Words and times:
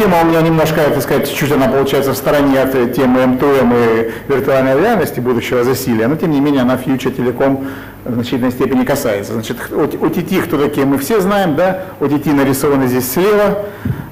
тема 0.00 0.22
у 0.22 0.24
меня 0.24 0.40
немножко, 0.40 0.80
так 0.80 1.02
сказать, 1.02 1.28
чуть-чуть 1.28 1.52
она 1.52 1.68
получается 1.68 2.12
в 2.12 2.16
стороне 2.16 2.62
от 2.62 2.72
темы 2.94 3.26
МТМ 3.26 3.70
и 3.74 4.10
виртуальной 4.28 4.80
реальности 4.80 5.20
будущего 5.20 5.62
засилия, 5.62 6.08
но 6.08 6.16
тем 6.16 6.30
не 6.30 6.40
менее 6.40 6.62
она 6.62 6.76
Future 6.76 7.14
Telecom 7.14 7.66
в 8.06 8.14
значительной 8.14 8.50
степени 8.50 8.86
касается. 8.86 9.34
Значит, 9.34 9.58
OTT, 9.70 10.42
кто 10.44 10.56
такие, 10.56 10.86
мы 10.86 10.96
все 10.96 11.20
знаем, 11.20 11.54
да, 11.54 11.82
OTT 12.00 12.32
нарисованы 12.32 12.86
здесь 12.86 13.12
слева, 13.12 13.66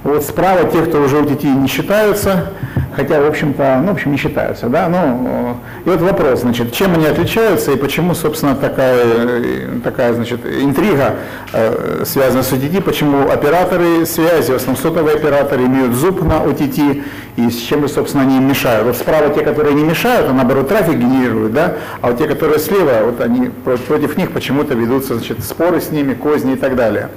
вот 0.05 0.25
справа 0.25 0.65
те, 0.71 0.83
кто 0.83 1.01
уже 1.01 1.17
OTT 1.17 1.47
не 1.55 1.69
считаются, 1.69 2.53
хотя, 2.95 3.21
в 3.21 3.27
общем-то, 3.27 3.81
ну, 3.83 3.89
в 3.89 3.95
общем, 3.95 4.13
не 4.13 4.19
считаются, 4.19 4.69
да, 4.69 4.89
ну, 4.89 5.57
и 5.85 5.89
вот 5.89 6.01
вопрос, 6.01 6.41
значит, 6.41 6.73
чем 6.73 6.95
они 6.95 7.07
отличаются 7.07 7.73
и 7.73 7.77
почему, 7.77 8.15
собственно, 8.15 8.55
такая, 8.55 9.81
такая 9.83 10.15
значит, 10.15 10.41
интрига 10.45 11.17
э, 11.53 12.03
связана 12.05 12.43
с 12.43 12.53
OTT, 12.53 12.81
почему 12.83 13.31
операторы 13.31 14.07
связи, 14.07 14.53
в 14.53 14.57
основном 14.57 14.83
сотовые 14.83 15.17
операторы, 15.17 15.65
имеют 15.65 15.95
зуб 15.95 16.23
на 16.23 16.45
OTT, 16.45 17.03
и 17.37 17.51
с 17.51 17.57
чем, 17.57 17.89
собственно, 17.89 18.25
они 18.25 18.39
им 18.39 18.49
мешают. 18.49 18.87
Вот 18.87 18.97
справа 18.97 19.33
те, 19.33 19.43
которые 19.43 19.75
не 19.75 19.85
мешают, 19.85 20.29
а 20.29 20.33
наоборот 20.33 20.69
трафик 20.69 20.97
генерируют, 20.97 21.53
да, 21.53 21.75
а 22.01 22.09
вот 22.09 22.19
те, 22.19 22.27
которые 22.27 22.59
слева, 22.59 23.05
вот 23.05 23.21
они 23.21 23.51
против 23.87 24.17
них 24.17 24.33
почему-то 24.33 24.75
ведутся, 24.75 25.15
значит, 25.15 25.45
споры 25.45 25.81
с 25.81 25.91
ними, 25.91 26.15
козни 26.15 26.55
и 26.55 26.57
так 26.57 26.75
далее. 26.75 27.11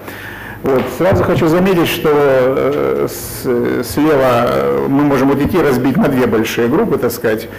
Вот. 0.63 0.83
Сразу 0.97 1.23
хочу 1.23 1.47
заметить, 1.47 1.87
что 1.87 2.09
э, 2.13 3.07
с, 3.09 3.43
слева 3.87 4.45
э, 4.47 4.85
мы 4.87 5.03
можем 5.03 5.29
вот 5.29 5.41
идти 5.41 5.57
разбить 5.57 5.97
на 5.97 6.07
две 6.07 6.27
большие 6.27 6.67
группы, 6.67 6.97
так 6.97 7.11
сказать. 7.11 7.49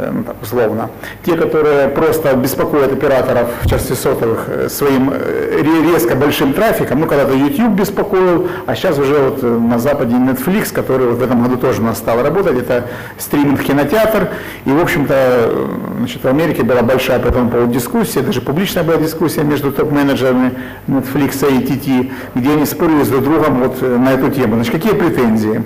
Э, 0.00 0.10
ну, 0.12 0.24
так, 0.24 0.36
условно. 0.42 0.90
Те, 1.24 1.36
которые 1.36 1.88
просто 1.88 2.34
беспокоят 2.34 2.92
операторов, 2.92 3.48
в 3.62 3.68
частности 3.68 4.00
сотовых, 4.00 4.46
э, 4.48 4.68
своим 4.68 5.10
э, 5.12 5.62
резко 5.62 6.16
большим 6.16 6.54
трафиком, 6.54 7.00
ну, 7.00 7.06
когда-то 7.06 7.34
YouTube 7.34 7.72
беспокоил, 7.72 8.48
а 8.66 8.74
сейчас 8.74 8.98
уже 8.98 9.18
вот 9.18 9.42
на 9.42 9.78
Западе 9.78 10.14
Netflix, 10.14 10.72
который 10.72 11.06
вот 11.06 11.18
в 11.18 11.22
этом 11.22 11.42
году 11.42 11.56
тоже 11.56 11.82
у 11.82 11.84
нас 11.84 11.98
стал 11.98 12.22
работать, 12.22 12.58
это 12.58 12.86
стриминг-кинотеатр, 13.18 14.28
и, 14.64 14.70
в 14.70 14.80
общем-то, 14.80 15.68
значит, 15.98 16.22
в 16.22 16.28
Америке 16.28 16.62
была 16.62 16.82
большая 16.82 17.18
по 17.18 17.28
этому 17.28 17.50
поводу 17.50 17.72
дискуссия, 17.72 18.20
даже 18.20 18.40
публичная 18.40 18.84
была 18.84 18.96
дискуссия 18.96 19.42
между 19.42 19.70
топ-менеджерами 19.70 20.52
Netflix 20.88 21.46
и 21.46 21.62
TT, 21.62 22.12
где 22.34 22.52
они 22.52 22.64
спорили 22.64 23.02
с 23.02 23.08
друг 23.08 23.24
другом 23.24 23.60
вот 23.60 23.82
на 23.82 24.12
эту 24.12 24.30
тему. 24.30 24.54
Значит, 24.54 24.72
какие 24.72 24.92
претензии? 24.92 25.62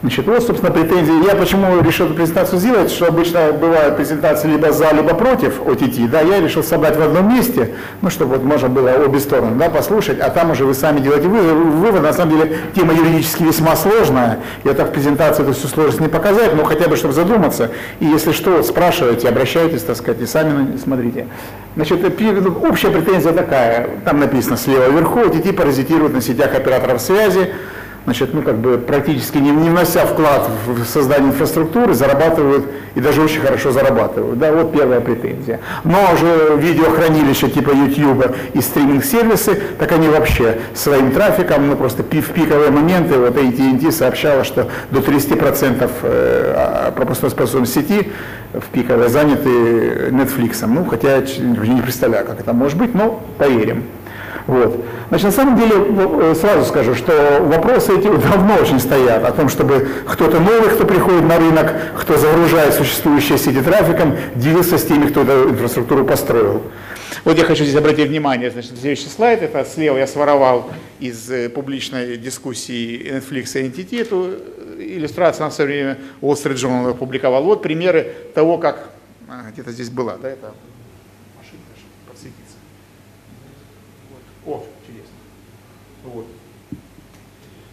Значит, 0.00 0.26
вот, 0.26 0.44
собственно, 0.44 0.70
претензии. 0.70 1.26
Я 1.26 1.34
почему 1.34 1.80
решил 1.80 2.06
эту 2.06 2.14
презентацию 2.14 2.60
сделать, 2.60 2.90
что 2.90 3.06
обычно 3.06 3.52
бывают 3.52 3.96
презентации 3.96 4.46
либо 4.46 4.70
за, 4.70 4.92
либо 4.92 5.12
против 5.14 5.60
OTT, 5.60 6.08
да, 6.08 6.20
я 6.20 6.40
решил 6.40 6.62
собрать 6.62 6.96
в 6.96 7.02
одном 7.02 7.34
месте, 7.34 7.74
ну, 8.00 8.08
чтобы 8.08 8.36
вот 8.36 8.44
можно 8.44 8.68
было 8.68 8.90
обе 8.90 9.18
стороны, 9.18 9.56
да, 9.58 9.68
послушать, 9.68 10.20
а 10.20 10.30
там 10.30 10.52
уже 10.52 10.64
вы 10.64 10.74
сами 10.74 11.00
делаете 11.00 11.26
вывод. 11.26 12.02
На 12.02 12.12
самом 12.12 12.38
деле, 12.38 12.58
тема 12.76 12.94
юридически 12.94 13.42
весьма 13.42 13.74
сложная, 13.74 14.38
я 14.62 14.74
так 14.74 14.90
в 14.90 14.92
презентации 14.92 15.42
эту 15.42 15.52
всю 15.52 15.66
сложность 15.66 16.00
не 16.00 16.08
показать, 16.08 16.54
но 16.54 16.62
хотя 16.64 16.88
бы, 16.88 16.94
чтобы 16.94 17.12
задуматься, 17.12 17.72
и 17.98 18.04
если 18.04 18.30
что, 18.30 18.62
спрашивайте, 18.62 19.28
обращайтесь, 19.28 19.82
так 19.82 19.96
сказать, 19.96 20.20
и 20.22 20.26
сами 20.26 20.76
смотрите. 20.76 21.26
Значит, 21.74 22.04
общая 22.04 22.90
претензия 22.90 23.32
такая, 23.32 23.88
там 24.04 24.20
написано 24.20 24.56
слева 24.56 24.88
вверху, 24.88 25.20
OTT 25.20 25.52
паразитирует 25.52 26.12
на 26.14 26.20
сетях 26.20 26.54
операторов 26.54 27.00
связи, 27.00 27.52
значит, 28.04 28.34
ну, 28.34 28.42
как 28.42 28.58
бы 28.58 28.78
практически 28.78 29.38
не, 29.38 29.50
не 29.50 29.70
внося 29.70 30.04
вклад 30.06 30.50
в 30.66 30.84
создание 30.84 31.30
инфраструктуры, 31.30 31.94
зарабатывают 31.94 32.66
и 32.94 33.00
даже 33.00 33.22
очень 33.22 33.40
хорошо 33.40 33.70
зарабатывают. 33.70 34.38
Да, 34.38 34.52
вот 34.52 34.72
первая 34.72 35.00
претензия. 35.00 35.60
Но 35.84 35.98
уже 36.12 36.56
видеохранилища 36.56 37.48
типа 37.48 37.70
YouTube 37.70 38.36
и 38.54 38.60
стриминг-сервисы, 38.60 39.58
так 39.78 39.92
они 39.92 40.08
вообще 40.08 40.58
своим 40.74 41.12
трафиком, 41.12 41.68
ну, 41.68 41.76
просто 41.76 42.02
в 42.02 42.06
пиковые 42.06 42.70
моменты, 42.70 43.18
вот 43.18 43.36
AT&T 43.36 43.92
сообщала, 43.92 44.44
что 44.44 44.68
до 44.90 45.00
30% 45.00 45.90
э, 46.02 46.52
а, 46.56 46.92
пропускной 46.92 47.30
способности 47.30 47.78
сети 47.78 48.10
в 48.52 48.64
пиковые 48.72 49.08
заняты 49.08 50.10
Netflix. 50.10 50.64
Ну, 50.66 50.84
хотя 50.84 51.16
я 51.16 51.22
не 51.22 51.82
представляю, 51.82 52.26
как 52.26 52.40
это 52.40 52.52
может 52.52 52.78
быть, 52.78 52.94
но 52.94 53.22
поверим. 53.38 53.84
Вот. 54.48 54.82
Значит, 55.10 55.26
на 55.26 55.32
самом 55.32 55.56
деле, 55.58 55.74
э, 55.76 56.34
сразу 56.34 56.64
скажу, 56.64 56.94
что 56.94 57.38
вопросы 57.42 57.92
эти 57.98 58.04
давно 58.32 58.54
очень 58.54 58.80
стоят 58.80 59.22
о 59.22 59.30
том, 59.32 59.50
чтобы 59.50 59.86
кто-то 60.06 60.40
новый, 60.40 60.70
кто 60.70 60.86
приходит 60.86 61.24
на 61.24 61.36
рынок, 61.36 61.74
кто 62.00 62.16
загружает 62.16 62.72
существующие 62.72 63.36
сети 63.36 63.60
трафиком, 63.60 64.16
делился 64.34 64.78
с 64.78 64.86
теми, 64.86 65.06
кто 65.08 65.20
эту 65.20 65.50
инфраструктуру 65.50 66.06
построил. 66.06 66.62
Вот 67.24 67.36
я 67.36 67.44
хочу 67.44 67.64
здесь 67.64 67.76
обратить 67.76 68.08
внимание, 68.08 68.50
значит, 68.50 68.72
следующий 68.80 69.08
слайд, 69.08 69.42
это 69.42 69.66
слева 69.66 69.98
я 69.98 70.06
своровал 70.06 70.70
из 70.98 71.30
э, 71.30 71.50
публичной 71.50 72.16
дискуссии 72.16 73.18
Netflix 73.18 73.60
и 73.60 73.68
NTT, 73.68 74.00
эту 74.00 74.30
иллюстрацию 74.78 75.44
на 75.44 75.50
свое 75.50 75.68
время 75.68 75.98
Wall 76.22 76.42
Street 76.42 76.54
Journal 76.54 76.90
опубликовал. 76.92 77.44
Вот 77.44 77.60
примеры 77.60 78.14
того, 78.34 78.56
как, 78.56 78.92
а, 79.28 79.50
где-то 79.50 79.72
здесь 79.72 79.90
была, 79.90 80.16
да, 80.16 80.30
это 80.30 80.54
О, 84.48 84.64
чудесно. 84.86 85.12
Вот. 86.12 86.26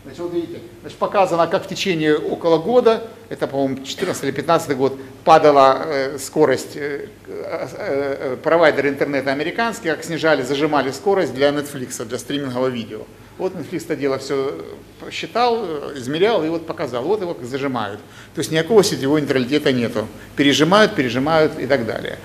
Значит, 0.03 0.19
вот 0.19 0.33
видите, 0.33 0.59
значит, 0.81 0.99
показано, 0.99 1.47
как 1.47 1.65
в 1.65 1.67
течение 1.67 2.15
около 2.15 2.59
года, 2.59 3.07
это, 3.29 3.47
по-моему, 3.47 3.83
14 3.83 4.23
или 4.23 4.31
15 4.31 4.77
год, 4.77 4.99
падала 5.23 5.81
э, 5.83 6.19
скорость, 6.19 6.75
э, 6.75 7.07
э, 7.27 7.67
э, 7.77 8.37
провайдеры 8.43 8.89
интернета 8.89 9.31
американские, 9.31 9.95
как 9.95 10.05
снижали, 10.05 10.43
зажимали 10.43 10.91
скорость 10.91 11.33
для 11.33 11.49
Netflix, 11.49 12.05
для 12.05 12.19
стримингового 12.19 12.67
видео. 12.67 13.01
Вот 13.39 13.55
Netflix 13.55 13.85
это 13.85 13.95
дело 13.95 14.19
все 14.19 14.63
считал, 15.11 15.65
измерял 15.95 16.45
и 16.45 16.49
вот 16.49 16.67
показал. 16.67 17.03
Вот 17.03 17.21
его 17.21 17.33
как 17.33 17.45
зажимают. 17.45 17.99
То 18.35 18.39
есть 18.39 18.51
никакого 18.51 18.83
сетевого 18.83 19.17
нейтралитета 19.17 19.73
нету. 19.73 20.07
Пережимают, 20.35 20.93
пережимают 20.93 21.57
и 21.57 21.65
так 21.65 21.87
далее. 21.87 22.19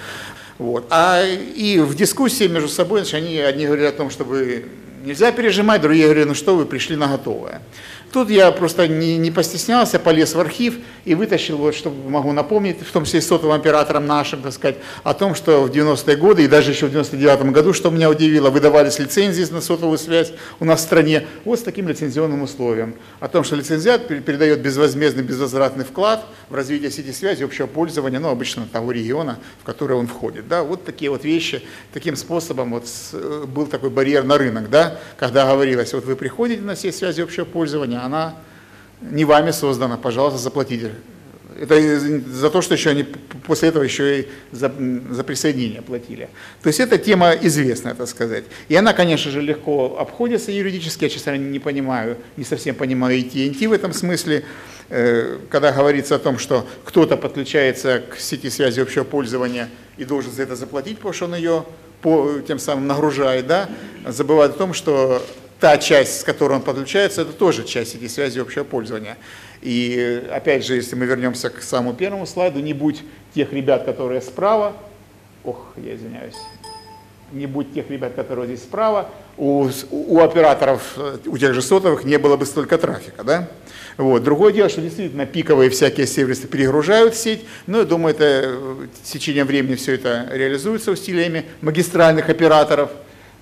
Вот. 0.59 0.85
А 0.91 1.25
и 1.25 1.79
в 1.79 1.95
дискуссии 1.95 2.47
между 2.47 2.69
собой, 2.69 3.01
значит, 3.01 3.15
они 3.15 3.39
одни 3.39 3.65
говорят 3.65 3.95
о 3.95 3.97
том, 3.97 4.11
чтобы 4.11 4.67
нельзя 5.05 5.33
пережимать, 5.33 5.81
другие 5.81 6.05
говорят, 6.07 6.29
ну 6.29 6.35
что 6.35 6.57
вы 6.57 6.67
пришли 6.67 6.97
на 6.97 7.09
готовое. 7.09 7.61
Тут 8.13 8.29
я 8.29 8.51
просто 8.51 8.89
не, 8.89 9.19
не 9.19 9.31
постеснялся, 9.31 10.01
полез 10.01 10.35
в 10.35 10.41
архив 10.41 10.79
и 11.05 11.15
вытащил, 11.15 11.59
вот, 11.59 11.77
что 11.77 11.91
могу 11.91 12.33
напомнить, 12.33 12.81
в 12.81 12.91
том 12.91 13.05
числе 13.05 13.21
сотовым 13.21 13.55
операторам 13.55 14.07
нашим, 14.07 14.43
так 14.43 14.53
сказать, 14.53 14.79
о 15.05 15.15
том, 15.15 15.37
что 15.37 15.63
в 15.63 15.71
90-е 15.71 16.17
годы 16.17 16.45
и 16.45 16.49
даже 16.49 16.73
еще 16.73 16.87
в 16.87 16.91
99 16.91 17.53
году, 17.53 17.73
что 17.73 17.91
меня 17.91 18.11
удивило, 18.11 18.51
выдавались 18.51 18.99
лицензии 18.99 19.47
на 19.53 19.61
сотовую 19.61 19.97
связь 19.97 20.33
у 20.59 20.65
нас 20.65 20.81
в 20.81 20.83
стране 20.83 21.27
вот 21.45 21.61
с 21.61 21.63
таким 21.63 21.89
лицензионным 21.89 22.43
условием. 22.43 22.95
О 23.21 23.29
том, 23.29 23.45
что 23.45 23.55
лицензиат 23.55 24.09
передает 24.09 24.61
безвозмездный, 24.61 25.23
безвозвратный 25.23 25.85
вклад 25.85 26.27
в 26.49 26.55
развитие 26.55 26.91
сети 26.91 27.13
связи 27.13 27.45
общего 27.45 27.67
пользования, 27.67 28.19
ну, 28.19 28.29
обычно 28.29 28.67
того 28.67 28.91
региона, 28.91 29.39
в 29.61 29.65
который 29.65 29.97
он 29.97 30.09
входит. 30.09 30.49
Да? 30.49 30.65
Вот 30.65 30.85
такие 30.85 31.11
вот 31.11 31.25
вещи, 31.25 31.63
таким 31.93 32.17
способом 32.17 32.73
вот 32.73 32.87
э, 33.13 33.45
был 33.47 33.67
такой 33.67 33.91
барьер 33.91 34.25
на 34.25 34.37
рынок, 34.37 34.69
да? 34.69 34.99
когда 35.17 35.47
говорилось, 35.47 35.93
вот 35.93 36.05
вы 36.05 36.17
приходите 36.17 36.63
на 36.63 36.75
сеть 36.75 36.97
связи 36.97 37.21
общего 37.21 37.45
пользования, 37.45 38.00
она 38.05 38.35
не 39.01 39.25
вами 39.25 39.51
создана, 39.51 39.97
пожалуйста, 39.97 40.39
заплатите. 40.39 40.93
Это 41.61 41.79
за 42.01 42.49
то, 42.49 42.63
что 42.63 42.75
еще 42.75 42.91
они 42.91 43.03
после 43.03 43.69
этого 43.69 43.83
еще 43.83 44.21
и 44.21 44.29
за, 44.51 44.73
за 45.11 45.25
присоединение 45.25 45.83
платили. 45.83 46.31
То 46.63 46.69
есть 46.69 46.81
эта 46.81 46.97
тема 46.97 47.33
известная, 47.33 47.95
так 47.95 48.09
сказать. 48.09 48.45
И 48.69 48.75
она, 48.75 48.95
конечно 48.95 49.31
же, 49.31 49.43
легко 49.43 49.99
обходится 49.99 50.53
юридически. 50.53 51.05
Я, 51.05 51.11
честно 51.11 51.37
не 51.37 51.59
понимаю, 51.59 52.17
не 52.37 52.45
совсем 52.45 52.75
понимаю 52.75 53.19
и 53.19 53.67
в 53.67 53.73
этом 53.73 53.93
смысле. 53.93 54.45
Э, 54.93 55.39
когда 55.51 55.71
говорится 55.71 56.17
о 56.17 56.19
том, 56.19 56.37
что 56.39 56.67
кто-то 56.85 57.17
подключается 57.17 58.01
к 58.01 58.19
сети 58.19 58.51
связи 58.51 58.81
общего 58.81 59.05
пользования 59.05 59.69
и 59.97 60.05
должен 60.05 60.33
за 60.33 60.43
это 60.43 60.57
заплатить, 60.57 60.97
потому 60.97 61.15
что 61.15 61.25
он 61.27 61.37
ее 61.37 61.65
по, 62.03 62.41
тем 62.41 62.59
самым 62.59 62.89
нагружает, 62.89 63.47
да, 63.47 63.69
забывает 64.05 64.57
о 64.57 64.59
том, 64.59 64.75
что 64.75 65.23
та 65.61 65.77
часть, 65.77 66.21
с 66.21 66.25
которой 66.25 66.55
он 66.55 66.63
подключается, 66.63 67.23
это 67.23 67.33
тоже 67.33 67.65
часть 67.65 67.93
сети 67.93 68.09
связи 68.09 68.41
общего 68.41 68.65
пользования. 68.65 69.17
И 69.61 70.27
опять 70.33 70.65
же, 70.65 70.77
если 70.77 70.97
мы 70.97 71.05
вернемся 71.05 71.51
к 71.51 71.63
самому 71.63 71.95
первому 71.95 72.27
слайду, 72.27 72.61
не 72.61 72.73
будь 72.73 73.03
тех 73.35 73.53
ребят, 73.53 73.85
которые 73.85 74.23
справа, 74.23 74.73
ох, 75.45 75.75
я 75.77 75.95
извиняюсь, 75.95 76.37
не 77.33 77.47
будь 77.47 77.73
тех 77.75 77.91
ребят, 77.91 78.15
которые 78.15 78.47
здесь 78.47 78.61
справа, 78.61 79.11
у, 79.37 79.69
у 79.91 80.21
операторов, 80.21 80.99
у 81.27 81.39
тех 81.39 81.55
же 81.55 81.63
сотовых 81.63 82.05
не 82.05 82.19
было 82.19 82.37
бы 82.37 82.47
столько 82.47 82.79
трафика, 82.79 83.23
да? 83.23 83.49
Вот. 83.97 84.25
Другое 84.25 84.53
дело, 84.53 84.69
что 84.71 84.81
действительно 84.81 85.27
пиковые 85.27 85.69
всякие 85.69 86.07
сервисы 86.07 86.49
перегружают 86.49 87.15
сеть, 87.15 87.45
но 87.67 87.79
я 87.79 87.85
думаю, 87.85 88.15
это 88.15 88.89
с 89.05 89.11
течением 89.11 89.47
времени 89.47 89.75
все 89.75 89.95
это 89.95 90.27
реализуется 90.31 90.91
усилиями 90.91 91.45
магистральных 91.61 92.31
операторов, 92.31 92.91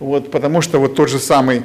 вот, 0.00 0.30
потому 0.32 0.62
что 0.62 0.80
вот 0.80 0.96
тот 0.96 1.08
же 1.08 1.18
самый 1.20 1.62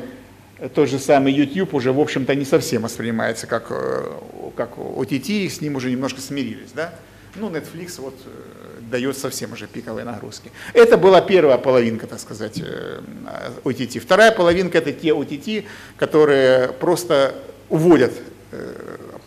тот 0.74 0.90
же 0.90 1.00
самый 1.00 1.34
YouTube 1.34 1.74
уже, 1.74 1.92
в 1.92 2.00
общем-то, 2.00 2.36
не 2.36 2.46
совсем 2.46 2.84
воспринимается 2.84 3.48
как, 3.48 3.68
э, 3.70 4.12
как 4.56 4.78
OTT, 4.78 5.50
с 5.50 5.62
ним 5.62 5.76
уже 5.76 5.90
немножко 5.90 6.22
смирились, 6.22 6.72
да? 6.74 6.94
Ну, 7.36 7.50
Netflix 7.50 8.00
вот 8.00 8.16
э, 8.26 8.82
дает 8.92 9.18
совсем 9.18 9.54
уже 9.54 9.66
пиковые 9.66 10.06
нагрузки. 10.06 10.52
Это 10.74 10.98
была 10.98 11.22
первая 11.22 11.58
половинка, 11.58 12.06
так 12.06 12.20
сказать, 12.20 12.62
OTT. 13.64 13.98
Э, 13.98 14.00
Вторая 14.00 14.32
половинка– 14.32 14.78
это 14.80 14.94
те 14.94 15.10
OTT, 15.10 15.66
которые 15.98 16.70
просто 16.70 17.36
уводят 17.70 18.14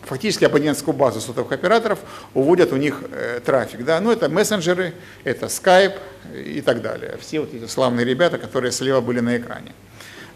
фактически 0.03 0.45
абонентскую 0.45 0.95
базу 0.95 1.19
сотовых 1.19 1.51
операторов, 1.51 1.99
уводят 2.33 2.71
у 2.71 2.77
них 2.77 3.03
трафик. 3.45 3.83
Да? 3.83 3.99
Ну, 3.99 4.09
это 4.09 4.29
мессенджеры, 4.29 4.93
это 5.25 5.47
Skype 5.47 5.97
и 6.33 6.61
так 6.61 6.81
далее. 6.81 7.17
Все 7.19 7.41
вот 7.41 7.53
эти 7.53 7.67
славные 7.67 8.05
ребята, 8.05 8.37
которые 8.37 8.71
слева 8.71 9.01
были 9.01 9.19
на 9.19 9.35
экране. 9.35 9.73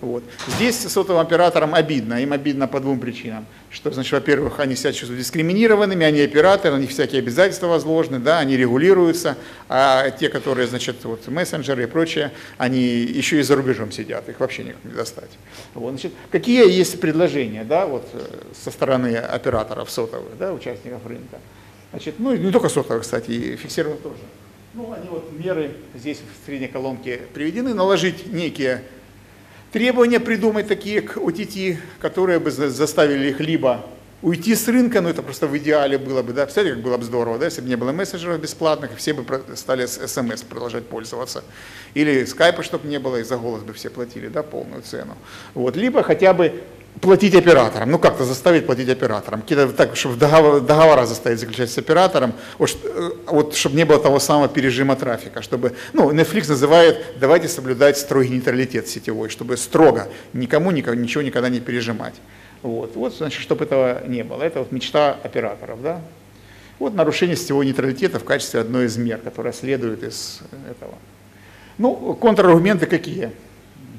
Вот. 0.02 0.24
Здесь 0.48 0.80
сотовым 0.80 1.22
операторам 1.22 1.76
обидно, 1.76 2.22
им 2.22 2.34
обидно 2.34 2.68
по 2.68 2.80
двум 2.80 3.00
причинам. 3.00 3.46
Что, 3.70 3.92
значит, 3.92 4.12
во-первых, 4.12 4.60
они 4.60 4.76
себя 4.76 4.92
чувствуют 4.94 5.22
дискриминированными, 5.22 6.04
они 6.04 6.22
операторы, 6.22 6.76
на 6.76 6.80
них 6.80 6.90
всякие 6.90 7.20
обязательства 7.20 7.68
возложены, 7.68 8.20
да, 8.20 8.40
они 8.40 8.58
регулируются, 8.58 9.38
а 9.70 10.10
те, 10.10 10.30
которые, 10.30 10.68
значит, 10.68 11.04
вот 11.04 11.28
мессенджеры 11.28 11.84
и 11.84 11.86
прочее, 11.86 12.32
они 12.58 12.82
еще 12.82 13.40
и 13.40 13.44
за 13.44 13.56
рубежом 13.56 13.92
сидят, 13.92 14.28
их 14.28 14.40
вообще 14.40 14.64
никак 14.64 14.84
не 14.84 14.92
достать. 14.92 15.30
Вот, 15.76 15.92
значит, 15.92 16.14
какие 16.32 16.68
есть 16.70 17.00
предложения, 17.00 17.64
да, 17.64 17.86
вот 17.86 18.10
со 18.60 18.72
стороны 18.72 19.16
операторов 19.16 19.92
сотовых, 19.92 20.36
да, 20.38 20.52
участников 20.52 21.06
рынка? 21.06 21.38
Значит, 21.92 22.16
ну, 22.18 22.36
не 22.36 22.52
только 22.52 22.70
сотовых, 22.70 23.04
кстати, 23.04 23.30
и 23.32 23.56
фиксированных 23.56 24.02
тоже. 24.02 24.18
Ну, 24.74 24.94
они 24.94 25.10
вот 25.10 25.30
меры 25.34 25.72
здесь 25.94 26.18
в 26.20 26.46
средней 26.46 26.70
колонке 26.70 27.20
приведены, 27.34 27.74
наложить 27.74 28.32
некие 28.32 28.84
Требования 29.72 30.20
придумать 30.20 30.68
такие 30.68 31.02
к 31.02 31.16
OTT, 31.16 31.78
которые 32.00 32.40
бы 32.40 32.52
заставили 32.52 33.30
их 33.30 33.40
либо 33.40 33.86
уйти 34.22 34.54
с 34.54 34.68
рынка, 34.68 35.02
ну 35.02 35.10
это 35.10 35.24
просто 35.24 35.48
в 35.48 35.58
идеале 35.58 35.98
было 35.98 36.22
бы, 36.22 36.34
да, 36.34 36.44
представляете, 36.44 36.76
как 36.76 36.86
было 36.86 36.98
бы 36.98 37.04
здорово, 37.04 37.40
да, 37.40 37.46
если 37.46 37.62
бы 37.62 37.70
не 37.70 37.76
было 37.76 37.92
мессенджеров 37.92 38.40
бесплатных, 38.40 38.92
все 38.98 39.14
бы 39.14 39.26
стали 39.56 39.86
с 39.86 40.08
смс 40.08 40.44
продолжать 40.44 40.86
пользоваться. 40.86 41.44
Или 41.94 42.26
скайпа, 42.26 42.64
чтобы 42.64 42.88
не 42.88 43.00
было, 43.00 43.18
и 43.18 43.24
за 43.24 43.38
голос 43.38 43.64
бы 43.64 43.74
все 43.74 43.90
платили, 43.90 44.28
да, 44.28 44.44
полную 44.44 44.82
цену. 44.82 45.18
Вот, 45.54 45.76
либо 45.76 46.04
хотя 46.04 46.34
бы 46.34 46.62
платить 47.00 47.36
операторам, 47.36 47.90
ну 47.90 48.00
как-то 48.00 48.26
заставить 48.26 48.66
платить 48.66 48.90
операторам, 48.90 49.42
какие-то 49.42 49.70
так, 49.70 49.96
чтобы 49.96 50.18
договора, 50.18 50.60
договора 50.60 51.06
заставить 51.06 51.40
заключать 51.40 51.72
с 51.72 51.78
оператором, 51.78 52.34
вот, 52.58 52.78
э, 52.84 53.12
вот 53.28 53.56
чтобы 53.56 53.76
не 53.76 53.86
было 53.86 54.00
того 54.00 54.20
самого 54.20 54.50
пережима 54.50 54.96
трафика, 54.96 55.42
чтобы, 55.42 55.74
ну 55.94 56.12
Netflix 56.12 56.50
называет, 56.50 57.04
давайте 57.20 57.48
соблюдать 57.48 57.98
строгий 57.98 58.30
нейтралитет 58.30 58.88
сетевой, 58.88 59.30
чтобы 59.30 59.58
строго 59.58 60.08
никому, 60.34 60.72
никому 60.72 61.00
ничего 61.00 61.24
никогда 61.24 61.50
не 61.50 61.60
пережимать. 61.60 62.16
Вот, 62.62 62.96
вот 62.96 63.16
значит, 63.16 63.42
чтобы 63.42 63.66
этого 63.66 64.06
не 64.08 64.24
было, 64.24 64.44
это 64.44 64.60
вот 64.60 64.72
мечта 64.72 65.18
операторов, 65.24 65.82
да. 65.82 66.02
Вот 66.78 66.94
нарушение 66.94 67.36
сетевого 67.36 67.64
нейтралитета 67.64 68.20
в 68.20 68.24
качестве 68.24 68.60
одной 68.60 68.86
из 68.86 68.98
мер, 68.98 69.20
которая 69.20 69.54
следует 69.54 70.04
из 70.04 70.42
этого. 70.70 70.94
Ну, 71.78 72.16
контраргументы 72.16 72.86
какие? 72.86 73.32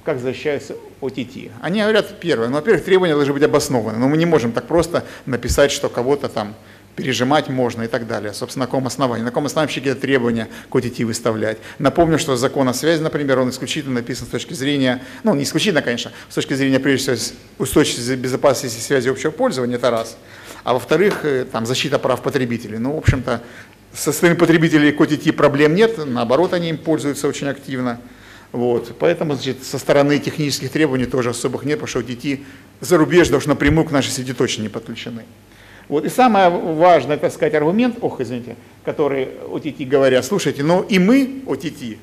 как 0.04 0.18
защищаются 0.18 0.76
OTT. 1.02 1.50
Они 1.60 1.80
говорят, 1.80 2.20
первое, 2.20 2.48
ну, 2.48 2.54
во-первых, 2.56 2.84
требования 2.84 3.14
должны 3.14 3.34
быть 3.34 3.42
обоснованы, 3.42 3.98
но 3.98 4.08
мы 4.08 4.16
не 4.16 4.26
можем 4.26 4.52
так 4.52 4.66
просто 4.66 5.04
написать, 5.26 5.72
что 5.72 5.88
кого-то 5.88 6.28
там 6.28 6.54
пережимать 6.96 7.48
можно 7.48 7.82
и 7.82 7.86
так 7.86 8.06
далее. 8.06 8.32
Собственно, 8.32 8.64
на 8.64 8.66
каком 8.66 8.86
основании? 8.86 9.24
На 9.24 9.30
каком 9.30 9.46
основании 9.46 9.68
вообще 9.68 9.80
какие-то 9.80 10.00
требования 10.00 10.48
к 10.70 10.74
OTT 10.74 11.04
выставлять? 11.04 11.58
Напомню, 11.78 12.18
что 12.18 12.36
закон 12.36 12.68
о 12.68 12.74
связи, 12.74 13.02
например, 13.02 13.40
он 13.40 13.50
исключительно 13.50 13.94
написан 13.94 14.26
с 14.26 14.30
точки 14.30 14.54
зрения, 14.54 15.02
ну, 15.24 15.34
не 15.34 15.44
исключительно, 15.44 15.82
конечно, 15.82 16.12
с 16.28 16.34
точки 16.34 16.54
зрения, 16.54 16.78
прежде 16.78 17.14
всего, 17.14 17.36
устойчивости 17.58 18.12
безопасности 18.12 18.80
связи 18.80 19.08
общего 19.08 19.30
пользования, 19.30 19.76
это 19.76 19.90
раз. 19.90 20.16
А 20.64 20.74
во-вторых, 20.74 21.24
э, 21.24 21.46
там, 21.50 21.66
защита 21.66 21.98
прав 21.98 22.22
потребителей. 22.22 22.78
Ну, 22.78 22.94
в 22.94 22.98
общем-то, 22.98 23.42
со 23.92 24.12
стороны 24.12 24.38
потребителей 24.38 24.92
к 24.92 25.00
OTT 25.00 25.32
проблем 25.32 25.74
нет, 25.74 25.98
наоборот, 26.04 26.52
они 26.52 26.70
им 26.70 26.78
пользуются 26.78 27.26
очень 27.26 27.48
активно. 27.48 28.00
Вот. 28.52 28.94
Поэтому 28.98 29.34
значит, 29.34 29.64
со 29.64 29.78
стороны 29.78 30.18
технических 30.18 30.70
требований 30.70 31.06
тоже 31.06 31.30
особых 31.30 31.64
нет, 31.64 31.80
потому 31.80 31.88
что 31.88 32.00
OTT 32.00 32.44
зарубеж 32.80 33.28
должно 33.28 33.54
напрямую 33.54 33.86
к 33.86 33.90
нашей 33.90 34.10
сети 34.10 34.34
точно 34.34 34.62
не 34.62 34.68
подключены. 34.68 35.24
Вот. 35.88 36.04
И 36.04 36.08
самое 36.08 36.50
важное, 36.50 37.16
так 37.16 37.32
сказать, 37.32 37.54
аргумент, 37.54 37.96
ох, 38.00 38.20
извините, 38.20 38.56
который 38.84 39.28
OTT 39.48 39.86
говорят, 39.86 40.24
слушайте, 40.24 40.62
ну 40.62 40.82
и 40.82 40.98
мы, 40.98 41.42
OTT, 41.46 41.98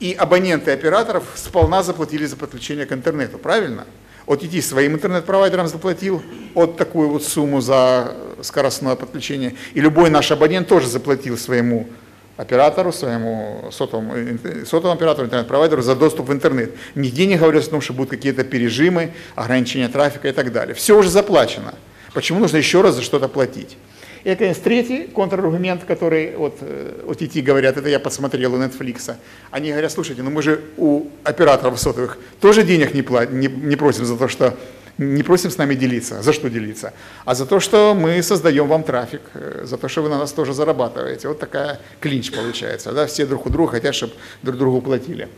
и 0.00 0.12
абоненты 0.14 0.72
операторов 0.72 1.24
сполна 1.36 1.82
заплатили 1.82 2.26
за 2.26 2.36
подключение 2.36 2.86
к 2.86 2.92
интернету, 2.92 3.38
правильно? 3.38 3.86
OTT 4.26 4.62
своим 4.62 4.94
интернет-провайдерам 4.94 5.68
заплатил 5.68 6.22
вот 6.54 6.76
такую 6.76 7.08
вот 7.08 7.22
сумму 7.22 7.60
за 7.60 8.14
скоростное 8.40 8.96
подключение, 8.96 9.54
и 9.74 9.80
любой 9.80 10.10
наш 10.10 10.30
абонент 10.30 10.68
тоже 10.68 10.88
заплатил 10.88 11.36
своему 11.36 11.88
оператору, 12.36 12.92
своему 12.92 13.68
сотовому, 13.70 14.38
сотовому 14.64 14.94
оператору, 14.94 15.26
интернет-провайдеру 15.26 15.82
за 15.82 15.94
доступ 15.94 16.28
в 16.28 16.32
интернет. 16.32 16.72
Нигде 16.94 17.26
не 17.26 17.36
говорится 17.36 17.68
о 17.68 17.72
том, 17.72 17.80
что 17.80 17.92
будут 17.92 18.10
какие-то 18.10 18.44
пережимы, 18.44 19.12
ограничения 19.34 19.88
трафика 19.88 20.28
и 20.28 20.32
так 20.32 20.52
далее. 20.52 20.74
Все 20.74 20.98
уже 20.98 21.10
заплачено. 21.10 21.74
Почему 22.14 22.40
нужно 22.40 22.58
еще 22.58 22.82
раз 22.82 22.94
за 22.94 23.02
что-то 23.02 23.28
платить? 23.28 23.76
И, 24.24 24.28
наконец, 24.28 24.58
третий 24.58 25.08
контраргумент, 25.08 25.82
который 25.84 26.36
вот 26.36 26.58
OTT 26.60 27.40
э, 27.40 27.42
говорят, 27.42 27.76
это 27.76 27.88
я 27.88 27.98
посмотрел 27.98 28.54
у 28.54 28.56
Netflix. 28.56 29.16
Они 29.50 29.70
говорят, 29.70 29.90
слушайте, 29.90 30.22
ну 30.22 30.30
мы 30.30 30.42
же 30.42 30.60
у 30.76 31.06
операторов 31.24 31.80
сотовых 31.80 32.18
тоже 32.40 32.62
денег 32.62 32.94
не, 32.94 33.02
платим, 33.02 33.40
не, 33.40 33.48
не 33.48 33.74
просим 33.74 34.04
за 34.04 34.16
то, 34.16 34.28
что 34.28 34.56
не 34.98 35.22
просим 35.22 35.50
с 35.50 35.58
нами 35.58 35.74
делиться. 35.74 36.22
За 36.22 36.32
что 36.32 36.50
делиться? 36.50 36.92
А 37.24 37.34
за 37.34 37.46
то, 37.46 37.60
что 37.60 37.94
мы 37.94 38.22
создаем 38.22 38.68
вам 38.68 38.82
трафик, 38.82 39.22
э, 39.34 39.62
за 39.64 39.76
то, 39.76 39.88
что 39.88 40.02
вы 40.02 40.08
на 40.08 40.18
нас 40.18 40.32
тоже 40.32 40.52
зарабатываете. 40.52 41.28
Вот 41.28 41.38
такая 41.38 41.80
клинч 42.00 42.30
получается. 42.30 42.92
Да? 42.92 43.06
Все 43.06 43.26
друг 43.26 43.46
у 43.46 43.50
друга 43.50 43.72
хотят, 43.72 43.94
чтобы 43.94 44.14
друг 44.42 44.58
другу 44.58 44.80
платили. 44.82 45.28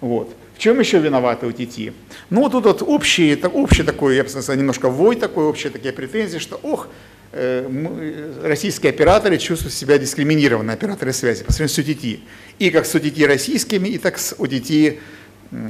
Вот. 0.00 0.34
В 0.54 0.58
чем 0.58 0.78
еще 0.78 0.98
виноваты 0.98 1.46
UTT? 1.46 1.92
Ну, 2.30 2.48
тут 2.48 2.64
вот 2.64 2.82
общий, 2.82 3.34
общий 3.52 3.82
такой, 3.82 4.16
я 4.16 4.22
бы 4.22 4.28
сказал, 4.28 4.56
немножко 4.56 4.88
вой 4.88 5.16
такой, 5.16 5.44
общие 5.44 5.72
такие 5.72 5.92
претензии, 5.92 6.38
что, 6.38 6.60
ох, 6.62 6.88
э, 7.32 8.38
российские 8.42 8.90
операторы 8.90 9.38
чувствуют 9.38 9.74
себя 9.74 9.98
дискриминированно, 9.98 10.72
операторы 10.72 11.12
связи, 11.12 11.44
по 11.44 11.52
сравнению 11.52 11.84
с 11.84 11.88
UTT. 11.88 12.20
И 12.58 12.70
как 12.70 12.86
с 12.86 12.94
UTT 12.94 13.26
российскими, 13.26 13.88
и 13.88 13.98
так 13.98 14.18
с 14.18 14.34
UTT 14.34 14.98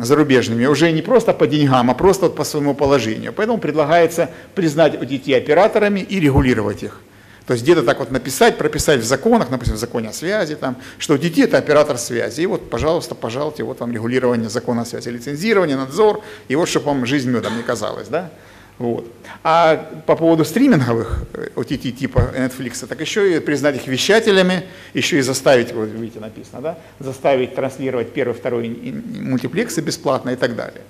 зарубежными, 0.00 0.66
уже 0.66 0.92
не 0.92 1.02
просто 1.02 1.32
по 1.32 1.46
деньгам, 1.46 1.90
а 1.90 1.94
просто 1.94 2.26
вот 2.26 2.36
по 2.36 2.44
своему 2.44 2.74
положению. 2.74 3.32
Поэтому 3.32 3.58
предлагается 3.58 4.30
признать 4.54 4.94
OTT 4.94 5.36
операторами 5.36 6.00
и 6.00 6.20
регулировать 6.20 6.82
их. 6.82 7.00
То 7.46 7.54
есть 7.54 7.64
где-то 7.64 7.82
так 7.82 7.98
вот 7.98 8.12
написать, 8.12 8.56
прописать 8.56 9.00
в 9.00 9.04
законах, 9.04 9.50
например, 9.50 9.76
в 9.76 9.78
законе 9.78 10.10
о 10.10 10.12
связи, 10.12 10.54
там, 10.54 10.76
что 10.98 11.16
OTT 11.16 11.44
это 11.44 11.58
оператор 11.58 11.98
связи. 11.98 12.42
И 12.42 12.46
вот, 12.46 12.70
пожалуйста, 12.70 13.16
пожалуйте, 13.16 13.64
вот 13.64 13.80
вам 13.80 13.92
регулирование 13.92 14.48
закона 14.48 14.84
связи, 14.84 15.08
лицензирование, 15.08 15.76
надзор, 15.76 16.22
и 16.46 16.54
вот 16.54 16.68
чтобы 16.68 16.86
вам 16.86 17.04
жизнь 17.04 17.30
медом 17.30 17.56
не 17.56 17.64
казалась. 17.64 18.06
Да? 18.08 18.30
Вот. 18.78 19.06
А 19.44 19.76
по 20.06 20.16
поводу 20.16 20.44
стриминговых 20.44 21.24
OTT 21.54 21.88
э, 21.88 21.92
типа 21.92 22.32
Netflix, 22.36 22.86
так 22.86 23.00
еще 23.00 23.36
и 23.36 23.40
признать 23.40 23.76
их 23.76 23.86
вещателями, 23.86 24.64
еще 24.94 25.18
и 25.18 25.20
заставить, 25.20 25.72
вот 25.72 25.88
видите, 25.90 26.20
написано, 26.20 26.60
да, 26.60 26.78
заставить 26.98 27.54
транслировать 27.54 28.12
первый, 28.12 28.32
второй 28.32 28.68
мультиплексы 28.68 29.80
бесплатно 29.80 30.30
и 30.30 30.36
так 30.36 30.56
далее. 30.56 30.82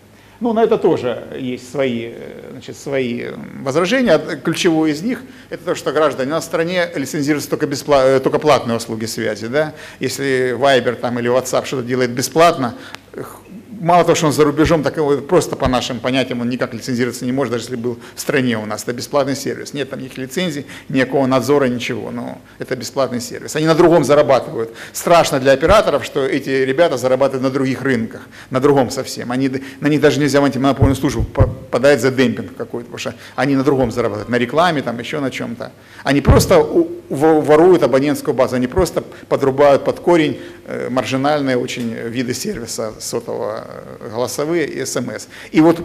Ну, 0.43 0.53
на 0.53 0.65
это 0.65 0.77
тоже 0.77 1.23
есть 1.39 1.71
свои, 1.71 2.15
э, 2.15 2.49
значит, 2.51 2.77
свои 2.77 3.29
возражения. 3.63 4.19
Ключевое 4.19 4.91
из 4.91 5.01
них– 5.01 5.23
это 5.51 5.65
то, 5.65 5.75
что 5.77 5.93
граждане 5.93 6.31
на 6.31 6.41
стране 6.41 6.91
лицензируются 6.97 7.49
только, 7.49 7.69
бесплат, 7.69 8.07
э, 8.07 8.19
только 8.19 8.41
платные 8.41 8.77
услуги 8.77 9.05
связи. 9.05 9.47
Да? 9.47 9.73
Если 10.01 10.57
Viber 10.59 10.97
там, 10.97 11.17
или 11.21 11.31
WhatsApp 11.31 11.65
что-то 11.65 11.85
делает 11.85 12.11
бесплатно, 12.11 12.75
мало 13.83 14.05
того, 14.05 14.15
что 14.15 14.27
он 14.27 14.33
за 14.33 14.45
рубежом, 14.45 14.83
так 14.83 14.97
и 14.97 15.21
просто 15.21 15.57
по 15.57 15.69
нашим 15.69 15.99
понятиям 15.99 16.41
он 16.41 16.49
никак 16.49 16.73
лицензироваться 16.73 17.25
не 17.25 17.33
может, 17.33 17.53
даже 17.53 17.65
если 17.65 17.77
был 17.77 17.99
в 18.15 18.21
стране 18.21 18.57
у 18.57 18.65
нас. 18.65 18.83
Это 18.83 18.93
бесплатный 18.93 19.35
сервис. 19.35 19.75
Нет 19.75 19.91
там 19.91 20.01
никаких 20.01 20.19
лицензий, 20.19 20.67
никакого 20.89 21.27
надзора, 21.27 21.67
ничего. 21.67 22.11
Но 22.11 22.41
это 22.61 22.77
бесплатный 22.77 23.21
сервис. 23.21 23.57
Они 23.57 23.67
на 23.67 23.75
другом 23.75 24.05
зарабатывают. 24.05 24.71
Страшно 24.93 25.41
для 25.41 25.53
операторов, 25.53 26.05
что 26.05 26.25
эти 26.25 26.51
ребята 26.51 26.97
зарабатывают 26.97 27.43
на 27.43 27.51
других 27.51 27.83
рынках, 27.83 28.23
на 28.51 28.61
другом 28.61 28.91
совсем. 28.91 29.33
Они, 29.33 29.51
на 29.81 29.89
них 29.89 30.01
даже 30.01 30.21
нельзя 30.21 30.41
в 30.41 30.45
антимонопольную 30.45 30.97
службу 30.97 31.25
подать 31.25 32.01
за 32.01 32.13
демпинг 32.13 32.57
какой-то, 32.57 32.87
потому 32.87 32.99
что 32.99 33.15
они 33.35 33.57
на 33.57 33.65
другом 33.65 33.91
зарабатывают, 33.91 34.29
на 34.29 34.37
рекламе, 34.37 34.83
там 34.83 34.99
еще 34.99 35.19
на 35.19 35.31
чем-то. 35.31 35.73
Они 36.05 36.21
просто 36.21 36.65
воруют 37.09 37.83
абонентскую 37.83 38.35
базу, 38.35 38.57
они 38.57 38.69
просто 38.69 39.03
подрубают 39.29 39.85
под 39.85 40.01
корень 40.01 40.41
э, 40.67 40.89
маржинальные 40.89 41.57
очень 41.57 41.93
виды 41.93 42.33
сервиса 42.33 42.93
сотового 43.01 43.72
голосовые 44.11 44.67
и 44.67 44.85
смс. 44.85 45.29
И 45.51 45.61
вот 45.61 45.81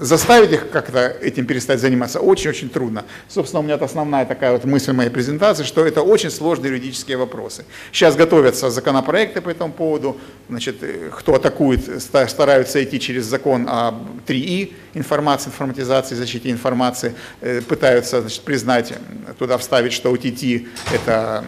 заставить 0.00 0.52
их 0.52 0.70
как-то 0.70 1.08
этим 1.20 1.46
перестать 1.46 1.80
заниматься 1.80 2.20
очень-очень 2.20 2.68
трудно. 2.68 3.04
Собственно, 3.28 3.60
у 3.60 3.62
меня 3.62 3.74
основная 3.74 4.24
такая 4.26 4.52
вот 4.52 4.64
мысль 4.64 4.92
моей 4.92 5.10
презентации, 5.10 5.64
что 5.64 5.86
это 5.86 6.02
очень 6.02 6.30
сложные 6.30 6.70
юридические 6.70 7.16
вопросы. 7.16 7.64
Сейчас 7.92 8.16
готовятся 8.16 8.70
законопроекты 8.70 9.40
по 9.40 9.50
этому 9.50 9.72
поводу. 9.72 10.16
Значит, 10.48 10.82
э, 10.82 11.10
кто 11.16 11.34
атакует, 11.34 12.02
стараются 12.02 12.82
идти 12.82 13.00
через 13.00 13.24
закон 13.24 13.66
о 13.68 13.94
3И, 14.26 14.72
информации, 14.94 15.48
информатизации, 15.48 16.14
защите 16.14 16.50
информации, 16.50 17.14
э, 17.40 17.60
пытаются 17.62 18.20
значит, 18.20 18.42
признать, 18.42 18.92
туда 19.38 19.58
вставить, 19.58 19.92
что 19.92 20.14
OTT– 20.14 20.68
это 20.92 21.44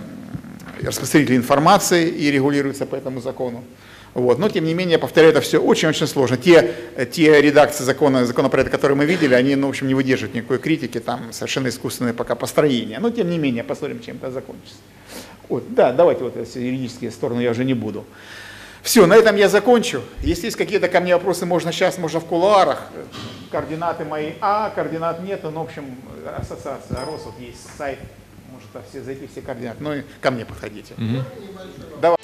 распространитель 0.82 1.37
информации 1.37 2.08
и 2.08 2.30
регулируется 2.30 2.87
по 2.87 2.97
этому 2.97 3.20
закону. 3.20 3.64
Вот. 4.14 4.38
Но, 4.38 4.49
тем 4.49 4.64
не 4.64 4.75
менее, 4.75 4.99
повторяю, 4.99 5.32
это 5.32 5.40
все 5.40 5.58
очень-очень 5.58 6.06
сложно. 6.06 6.37
Те, 6.37 6.75
те 7.12 7.40
редакции 7.40 7.85
закона, 7.85 8.25
законопроекта, 8.26 8.73
которые 8.73 8.97
мы 8.97 9.04
видели, 9.04 9.35
они, 9.35 9.54
ну, 9.54 9.66
в 9.66 9.70
общем, 9.70 9.87
не 9.87 9.94
выдерживают 9.94 10.35
никакой 10.35 10.58
критики, 10.58 10.99
там 10.99 11.32
совершенно 11.32 11.68
искусственное 11.68 12.14
пока 12.14 12.35
построение. 12.35 12.99
Но, 12.99 13.11
тем 13.11 13.30
не 13.30 13.38
менее, 13.38 13.64
посмотрим, 13.64 14.00
чем 14.00 14.16
это 14.16 14.30
закончится. 14.30 14.78
Вот, 15.49 15.73
да, 15.75 15.92
давайте 15.92 16.25
вот 16.25 16.37
эти 16.37 16.58
юридические 16.58 17.11
стороны 17.11 17.40
я 17.40 17.50
уже 17.50 17.64
не 17.64 17.75
буду. 17.75 18.04
Все, 18.82 19.06
на 19.06 19.16
этом 19.16 19.37
я 19.37 19.49
закончу. 19.49 20.02
Если 20.20 20.47
есть 20.47 20.56
какие-то 20.56 20.88
ко 20.88 21.00
мне 21.00 21.14
вопросы, 21.14 21.47
можно 21.47 21.73
сейчас, 21.73 21.99
можно 21.99 22.20
в 22.20 22.25
кулуарах. 22.25 22.88
Координаты 23.50 24.04
мои 24.04 24.32
А, 24.40 24.70
координат 24.70 25.23
нет, 25.23 25.40
ну, 25.42 25.50
в 25.50 25.61
общем, 25.61 25.97
ассоциация 26.37 27.04
РОС, 27.04 27.23
вот 27.26 27.35
есть 27.38 27.66
сайт, 27.76 27.99
может 28.59 28.88
все 28.88 29.03
зайти, 29.03 29.27
все 29.27 29.41
координаты. 29.41 29.83
Ну 29.83 29.95
и 29.95 30.03
ко 30.21 30.31
мне 30.31 30.45
подходите. 30.45 30.95
Угу. 30.95 32.00
Давай. 32.00 32.19